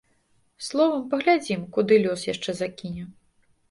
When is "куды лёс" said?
1.79-2.19